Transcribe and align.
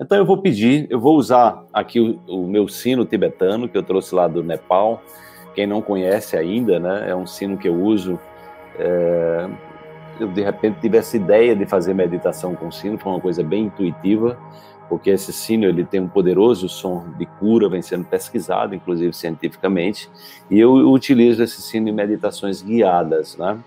Então 0.00 0.16
eu 0.16 0.24
vou 0.24 0.38
pedir, 0.38 0.86
eu 0.90 1.00
vou 1.00 1.16
usar 1.16 1.64
aqui 1.72 1.98
o, 2.00 2.20
o, 2.28 2.46
meu 2.46 2.68
sino 2.68 3.04
tibetano 3.04 3.68
que 3.68 3.76
eu 3.76 3.82
trouxe 3.82 4.14
lá 4.14 4.28
do 4.28 4.44
Nepal. 4.44 5.02
Quem 5.54 5.66
não 5.66 5.82
conhece 5.82 6.36
ainda, 6.36 6.78
né? 6.78 7.10
É 7.10 7.16
um 7.16 7.26
sino 7.26 7.56
que 7.56 7.68
eu 7.68 7.74
uso. 7.74 8.18
É, 8.78 9.48
eu 10.20 10.28
de 10.28 10.42
repente 10.42 10.80
tive 10.80 10.98
essa 10.98 11.16
ideia 11.16 11.54
de 11.54 11.66
fazer 11.66 11.94
meditação 11.94 12.54
com 12.54 12.70
sino, 12.70 12.98
foi 12.98 13.12
uma 13.12 13.20
coisa 13.20 13.42
bem 13.42 13.64
intuitiva, 13.64 14.38
porque 14.88 15.10
esse 15.10 15.32
sino 15.32 15.64
ele 15.64 15.84
tem 15.84 16.00
um 16.00 16.08
poderoso 16.08 16.68
som 16.68 17.04
de 17.18 17.26
cura, 17.26 17.68
vem 17.68 17.82
sendo 17.82 18.04
pesquisado, 18.04 18.74
inclusive 18.74 19.12
cientificamente, 19.12 20.08
e 20.50 20.58
eu 20.58 20.72
utilizo 20.90 21.42
esse 21.42 21.60
sino 21.60 21.88
em 21.88 21.92
meditações 21.92 22.62
guiadas, 22.62 23.36
né? 23.36 23.58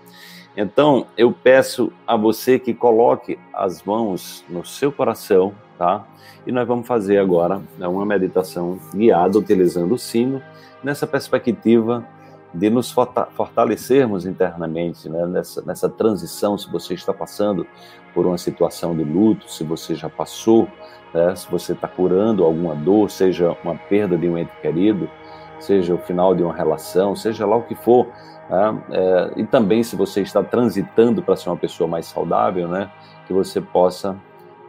Então, 0.54 1.06
eu 1.16 1.32
peço 1.32 1.90
a 2.06 2.14
você 2.14 2.58
que 2.58 2.74
coloque 2.74 3.38
as 3.54 3.82
mãos 3.82 4.44
no 4.50 4.64
seu 4.64 4.92
coração, 4.92 5.54
tá? 5.82 6.04
E 6.46 6.52
nós 6.52 6.66
vamos 6.66 6.86
fazer 6.86 7.18
agora 7.18 7.60
né, 7.76 7.88
uma 7.88 8.06
meditação 8.06 8.78
guiada 8.94 9.36
utilizando 9.36 9.92
o 9.92 9.98
sino, 9.98 10.40
nessa 10.80 11.08
perspectiva 11.08 12.06
de 12.54 12.70
nos 12.70 12.92
fortalecermos 12.92 14.24
internamente, 14.24 15.08
né? 15.08 15.26
nessa, 15.26 15.60
nessa 15.62 15.88
transição, 15.88 16.56
se 16.56 16.70
você 16.70 16.94
está 16.94 17.12
passando 17.12 17.66
por 18.14 18.26
uma 18.26 18.38
situação 18.38 18.94
de 18.94 19.02
luto, 19.02 19.50
se 19.50 19.64
você 19.64 19.96
já 19.96 20.08
passou, 20.08 20.68
né? 21.12 21.34
se 21.34 21.50
você 21.50 21.72
está 21.72 21.88
curando 21.88 22.44
alguma 22.44 22.76
dor, 22.76 23.10
seja 23.10 23.56
uma 23.64 23.74
perda 23.74 24.16
de 24.16 24.28
um 24.28 24.38
ente 24.38 24.52
querido, 24.60 25.10
seja 25.58 25.94
o 25.94 25.98
final 25.98 26.32
de 26.32 26.44
uma 26.44 26.54
relação, 26.54 27.16
seja 27.16 27.44
lá 27.44 27.56
o 27.56 27.62
que 27.62 27.74
for, 27.74 28.06
né? 28.48 28.82
é, 28.92 29.32
e 29.40 29.46
também 29.46 29.82
se 29.82 29.96
você 29.96 30.20
está 30.20 30.44
transitando 30.44 31.22
para 31.22 31.34
ser 31.34 31.48
uma 31.48 31.56
pessoa 31.56 31.88
mais 31.88 32.06
saudável, 32.06 32.68
né? 32.68 32.88
que 33.26 33.32
você 33.32 33.60
possa 33.60 34.16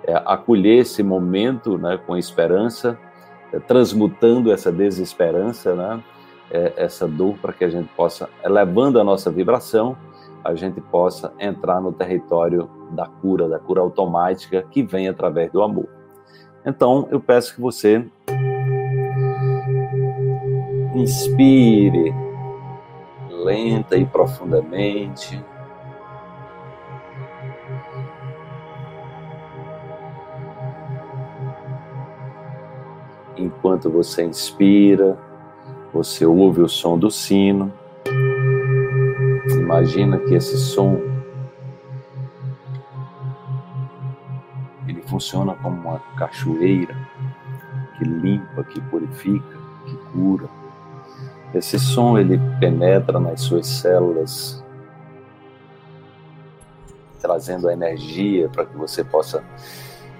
é, 0.06 0.14
acolher 0.26 0.80
esse 0.80 1.02
momento 1.02 1.78
né, 1.78 2.00
com 2.06 2.18
esperança, 2.18 2.98
é, 3.52 3.60
transmutando 3.60 4.52
essa 4.52 4.72
desesperança, 4.72 5.76
né, 5.76 6.04
é, 6.52 6.74
essa 6.78 7.08
dor, 7.08 7.36
para 7.42 7.54
que 7.54 7.64
a 7.64 7.70
gente 7.70 7.90
possa, 7.96 8.30
elevando 8.44 9.00
a 9.00 9.04
nossa 9.04 9.32
vibração, 9.32 9.98
a 10.44 10.54
gente 10.56 10.82
possa 10.82 11.34
entrar 11.40 11.80
no 11.80 11.94
território 11.94 12.70
da 12.92 13.08
cura, 13.08 13.48
da 13.48 13.60
cura 13.60 13.82
automática 13.82 14.62
que 14.70 14.84
vem 14.84 15.08
através 15.08 15.52
do 15.52 15.62
amor. 15.62 15.88
Então, 16.66 17.08
eu 17.12 17.20
peço 17.20 17.56
que 17.56 17.62
você 17.62 18.06
inspire 20.96 22.14
lenta 23.30 23.98
e 23.98 24.06
profundamente. 24.06 25.44
Enquanto 33.38 33.90
você 33.90 34.24
inspira, 34.24 35.18
você 35.94 36.26
ouve 36.26 36.62
o 36.62 36.70
som 36.70 36.98
do 36.98 37.10
sino. 37.10 37.72
Imagina 39.52 40.18
que 40.20 40.36
esse 40.36 40.58
som 40.58 41.00
ele 44.88 45.02
funciona 45.04 45.56
como 45.56 45.90
uma 45.90 46.00
cachoeira 46.18 46.96
que 47.98 48.04
limpa, 48.04 48.64
que 48.64 48.82
purifica, 48.82 49.58
que 49.86 49.96
cura. 50.12 50.48
Esse 51.54 51.80
som 51.80 52.18
ele 52.18 52.40
penetra 52.60 53.20
nas 53.20 53.42
suas 53.42 53.68
células, 53.68 54.64
trazendo 57.22 57.70
a 57.70 57.74
energia 57.74 58.50
para 58.50 58.66
que 58.66 58.76
você 58.76 59.04
possa 59.04 59.44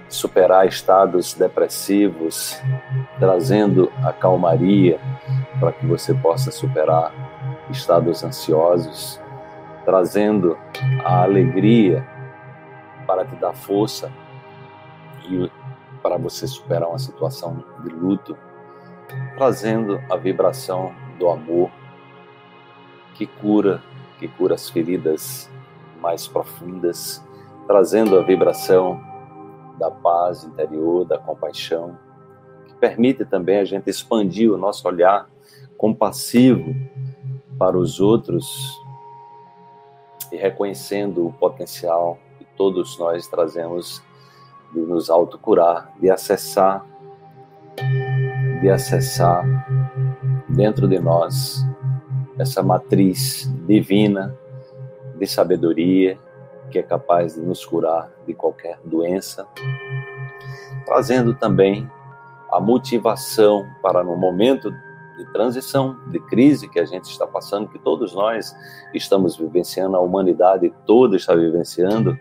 superar 0.08 0.66
estados 0.66 1.34
depressivos, 1.34 2.60
trazendo 3.18 3.90
a 4.02 4.12
calmaria 4.12 5.00
para 5.58 5.72
que 5.72 5.86
você 5.86 6.14
possa 6.14 6.50
superar 6.50 7.12
estados 7.70 8.22
ansiosos, 8.22 9.20
trazendo 9.84 10.56
a 11.04 11.22
alegria 11.22 12.06
para 13.06 13.24
te 13.24 13.36
dar 13.36 13.54
força 13.54 14.10
e 15.28 15.50
para 16.02 16.16
você 16.16 16.46
superar 16.46 16.88
uma 16.88 16.98
situação 16.98 17.64
de 17.82 17.90
luto, 17.90 18.36
trazendo 19.36 20.00
a 20.10 20.16
vibração 20.16 20.94
do 21.18 21.28
amor 21.28 21.70
que 23.14 23.26
cura, 23.26 23.82
que 24.18 24.28
cura 24.28 24.54
as 24.54 24.68
feridas 24.68 25.50
mais 26.00 26.26
profundas, 26.26 27.24
trazendo 27.66 28.18
a 28.18 28.22
vibração 28.22 29.00
da 29.78 29.90
paz 29.90 30.44
interior, 30.44 31.04
da 31.04 31.18
compaixão, 31.18 31.98
que 32.66 32.74
permite 32.74 33.24
também 33.24 33.58
a 33.58 33.64
gente 33.64 33.90
expandir 33.90 34.52
o 34.52 34.58
nosso 34.58 34.86
olhar 34.86 35.28
compassivo 35.76 36.74
para 37.58 37.76
os 37.76 38.00
outros 38.00 38.46
e 40.32 40.36
reconhecendo 40.36 41.26
o 41.26 41.32
potencial 41.32 42.18
que 42.38 42.44
todos 42.56 42.98
nós 42.98 43.26
trazemos 43.28 44.02
de 44.72 44.80
nos 44.80 45.08
autocurar, 45.08 45.92
de 46.00 46.10
acessar, 46.10 46.84
de 48.60 48.68
acessar 48.68 49.44
dentro 50.48 50.88
de 50.88 50.98
nós 50.98 51.64
essa 52.38 52.62
matriz 52.62 53.48
divina 53.66 54.36
de 55.18 55.26
sabedoria 55.26 56.18
que 56.70 56.78
é 56.78 56.82
capaz 56.82 57.34
de 57.34 57.40
nos 57.40 57.64
curar 57.64 58.10
de 58.26 58.34
qualquer 58.34 58.78
doença, 58.84 59.46
trazendo 60.84 61.34
também 61.34 61.90
a 62.50 62.60
motivação 62.60 63.66
para 63.82 64.02
no 64.02 64.16
momento 64.16 64.70
de 65.16 65.24
transição, 65.32 65.96
de 66.08 66.18
crise 66.18 66.68
que 66.68 66.78
a 66.78 66.84
gente 66.84 67.04
está 67.04 67.26
passando, 67.26 67.68
que 67.68 67.78
todos 67.78 68.14
nós 68.14 68.54
estamos 68.92 69.36
vivenciando, 69.36 69.96
a 69.96 70.00
humanidade 70.00 70.72
toda 70.86 71.16
está 71.16 71.34
vivenciando, 71.34 72.18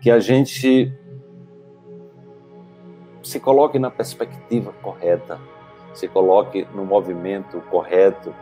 que 0.00 0.10
a 0.10 0.18
gente 0.18 0.92
se 3.22 3.38
coloque 3.38 3.78
na 3.78 3.90
perspectiva 3.90 4.72
correta, 4.82 5.38
se 5.94 6.08
coloque 6.08 6.66
no 6.74 6.84
movimento 6.84 7.60
correto, 7.70 8.34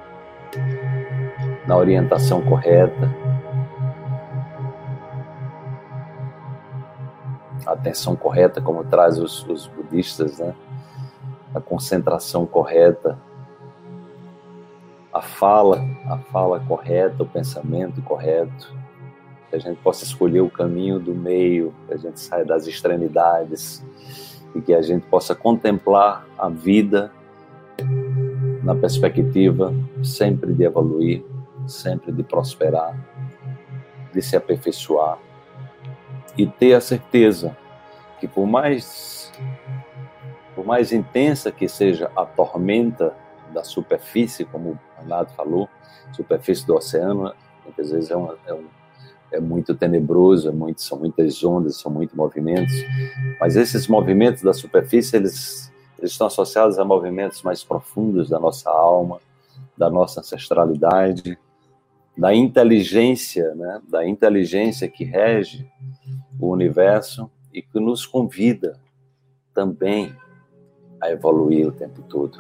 na 1.67 1.77
orientação 1.77 2.41
correta, 2.43 3.15
atenção 7.73 8.17
correta, 8.17 8.61
como 8.61 8.85
traz 8.85 9.19
os, 9.19 9.45
os 9.47 9.67
budistas, 9.67 10.39
né? 10.39 10.55
a 11.55 11.61
concentração 11.61 12.47
correta, 12.47 13.19
a 15.13 15.23
fala, 15.23 15.83
a 16.07 16.19
fala 16.19 16.61
correta, 16.61 17.23
o 17.23 17.27
pensamento 17.27 18.01
correto, 18.03 18.75
que 19.51 19.57
a 19.57 19.59
gente 19.59 19.81
possa 19.81 20.05
escolher 20.05 20.41
o 20.41 20.51
caminho 20.51 20.99
do 20.99 21.15
meio, 21.15 21.75
que 21.87 21.95
a 21.95 21.97
gente 21.97 22.21
saia 22.21 22.45
das 22.45 22.67
extremidades 22.67 23.85
e 24.55 24.61
que 24.61 24.75
a 24.75 24.83
gente 24.83 25.07
possa 25.07 25.35
contemplar 25.35 26.27
a 26.39 26.49
vida 26.49 27.11
na 28.63 28.75
perspectiva 28.75 29.75
sempre 30.03 30.53
de 30.53 30.65
evoluir, 30.65 31.25
sempre 31.67 32.13
de 32.13 32.23
prosperar, 32.23 32.95
de 34.13 34.21
se 34.21 34.37
aperfeiçoar 34.37 35.19
e 36.37 36.47
ter 36.47 36.75
a 36.75 36.81
certeza 36.81 37.57
que 38.19 38.27
por 38.29 38.47
mais 38.47 39.33
por 40.55 40.67
mais 40.67 40.93
intensa 40.93 41.53
que 41.53 41.69
seja 41.69 42.11
a 42.17 42.27
tormenta 42.27 43.15
da 43.55 43.63
superfície, 43.63 44.45
como 44.45 44.71
o 44.71 44.79
Renato 45.01 45.33
falou, 45.35 45.69
superfície 46.13 46.67
do 46.67 46.75
oceano, 46.75 47.33
muitas 47.65 47.93
vezes 47.93 48.11
é, 48.11 48.17
uma, 48.17 48.37
é, 48.45 48.53
um, 48.53 48.65
é 49.31 49.39
muito 49.39 49.73
tenebroso, 49.73 50.49
é 50.49 50.53
muito, 50.53 50.83
são 50.83 50.99
muitas 50.99 51.45
ondas, 51.45 51.77
são 51.77 51.93
muitos 51.93 52.17
movimentos, 52.17 52.75
mas 53.41 53.55
esses 53.55 53.87
movimentos 53.87 54.43
da 54.43 54.53
superfície, 54.53 55.15
eles, 55.15 55.73
eles 55.97 56.11
estão 56.11 56.27
associados 56.27 56.77
a 56.77 56.85
movimentos 56.85 57.41
mais 57.43 57.63
profundos 57.63 58.29
da 58.29 58.41
nossa 58.41 58.69
alma, 58.69 59.21
da 59.77 59.89
nossa 59.89 60.21
ancestralidade, 60.21 61.39
da 62.17 62.35
inteligência, 62.35 63.55
né, 63.55 63.81
da 63.89 64.05
inteligência 64.05 64.89
que 64.89 65.05
rege 65.05 65.65
o 66.41 66.49
universo 66.51 67.31
e 67.53 67.63
que 67.63 67.81
nos 67.81 68.07
convida 68.07 68.79
também 69.55 70.15
a 71.01 71.11
evoluir 71.11 71.69
o 71.69 71.73
tempo 71.73 72.03
todo. 72.03 72.39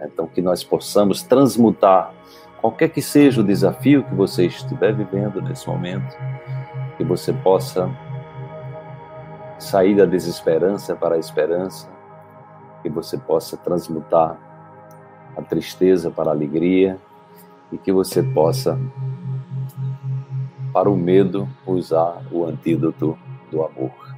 Então, 0.00 0.26
que 0.26 0.40
nós 0.40 0.64
possamos 0.64 1.22
transmutar 1.22 2.14
qualquer 2.60 2.88
que 2.88 3.02
seja 3.02 3.40
o 3.40 3.44
desafio 3.44 4.04
que 4.04 4.14
você 4.14 4.46
estiver 4.46 4.94
vivendo 4.94 5.40
nesse 5.40 5.68
momento, 5.68 6.16
que 6.96 7.04
você 7.04 7.32
possa 7.32 7.90
sair 9.58 9.94
da 9.94 10.06
desesperança 10.06 10.96
para 10.96 11.16
a 11.16 11.18
esperança, 11.18 11.88
que 12.82 12.88
você 12.88 13.18
possa 13.18 13.56
transmutar 13.56 14.38
a 15.36 15.42
tristeza 15.42 16.10
para 16.10 16.30
a 16.30 16.34
alegria 16.34 16.98
e 17.70 17.78
que 17.78 17.92
você 17.92 18.22
possa, 18.22 18.78
para 20.72 20.90
o 20.90 20.96
medo, 20.96 21.48
usar 21.66 22.22
o 22.32 22.44
antídoto 22.44 23.18
do 23.50 23.62
amor. 23.62 24.09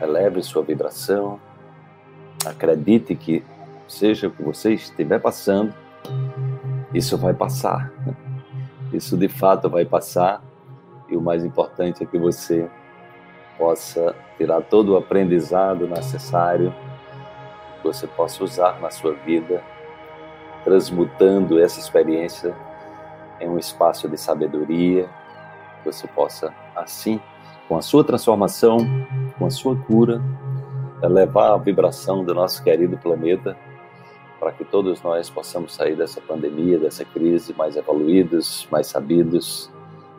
Eleve 0.00 0.42
sua 0.42 0.62
vibração, 0.62 1.40
acredite 2.44 3.14
que 3.14 3.44
seja 3.88 4.28
o 4.28 4.30
que 4.30 4.42
você 4.42 4.74
estiver 4.74 5.20
passando, 5.20 5.74
isso 6.92 7.16
vai 7.16 7.34
passar. 7.34 7.92
Isso 8.92 9.16
de 9.16 9.28
fato 9.28 9.68
vai 9.68 9.84
passar 9.84 10.42
e 11.08 11.16
o 11.16 11.20
mais 11.20 11.44
importante 11.44 12.02
é 12.02 12.06
que 12.06 12.18
você 12.18 12.68
possa 13.58 14.14
tirar 14.36 14.60
todo 14.62 14.92
o 14.92 14.96
aprendizado 14.96 15.86
necessário 15.86 16.74
que 17.76 17.86
você 17.86 18.06
possa 18.06 18.42
usar 18.44 18.80
na 18.80 18.90
sua 18.90 19.12
vida, 19.14 19.62
transmutando 20.64 21.60
essa 21.60 21.78
experiência 21.78 22.54
em 23.40 23.48
um 23.48 23.58
espaço 23.58 24.08
de 24.08 24.16
sabedoria, 24.16 25.08
que 25.78 25.92
você 25.92 26.06
possa 26.08 26.52
assim, 26.74 27.20
com 27.68 27.76
a 27.76 27.82
sua 27.82 28.04
transformação, 28.04 28.78
com 29.38 29.46
a 29.46 29.50
sua 29.50 29.76
cura, 29.76 30.20
elevar 31.02 31.52
a 31.52 31.56
vibração 31.56 32.24
do 32.24 32.34
nosso 32.34 32.62
querido 32.62 32.96
planeta 32.98 33.56
para 34.38 34.52
que 34.52 34.64
todos 34.64 35.02
nós 35.02 35.30
possamos 35.30 35.74
sair 35.74 35.96
dessa 35.96 36.20
pandemia, 36.20 36.78
dessa 36.78 37.04
crise 37.04 37.54
mais 37.54 37.76
evoluídos, 37.76 38.68
mais 38.70 38.86
sabidos, 38.86 39.70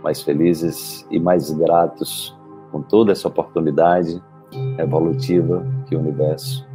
mais 0.04 0.22
felizes 0.22 1.06
e 1.10 1.20
mais 1.20 1.52
gratos 1.52 2.36
com 2.72 2.82
toda 2.82 3.12
essa 3.12 3.28
oportunidade 3.28 4.22
evolutiva 4.78 5.66
que 5.88 5.96
o 5.96 6.00
universo 6.00 6.68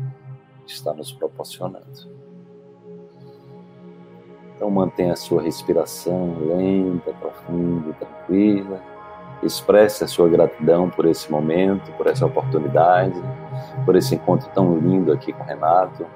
está 0.66 0.92
nos 0.94 1.12
proporcionando. 1.12 2.10
Então 4.56 4.70
mantenha 4.70 5.12
a 5.12 5.16
sua 5.16 5.42
respiração 5.42 6.36
lenta, 6.46 7.12
profunda 7.14 7.92
tranquila. 7.94 8.91
Expresse 9.42 10.04
a 10.04 10.06
sua 10.06 10.28
gratidão 10.28 10.88
por 10.88 11.04
esse 11.06 11.30
momento, 11.30 11.90
por 11.92 12.06
essa 12.06 12.24
oportunidade, 12.24 13.20
por 13.84 13.96
esse 13.96 14.14
encontro 14.14 14.48
tão 14.54 14.78
lindo 14.78 15.12
aqui 15.12 15.32
com 15.32 15.42
o 15.42 15.46
Renato. 15.46 16.06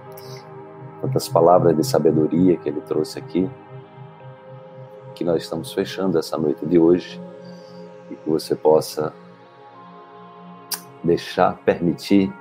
Tantas 1.00 1.28
palavras 1.28 1.76
de 1.76 1.84
sabedoria 1.84 2.56
que 2.56 2.68
ele 2.68 2.80
trouxe 2.80 3.18
aqui. 3.18 3.50
Que 5.14 5.24
nós 5.24 5.42
estamos 5.42 5.72
fechando 5.72 6.18
essa 6.18 6.38
noite 6.38 6.64
de 6.64 6.78
hoje 6.78 7.20
e 8.10 8.14
que 8.14 8.30
você 8.30 8.54
possa 8.54 9.12
deixar, 11.02 11.56
permitir 11.64 12.32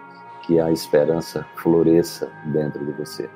que 0.41 0.59
a 0.59 0.71
esperança 0.71 1.45
floresça 1.55 2.31
dentro 2.45 2.85
de 2.85 2.91
você. 2.91 3.29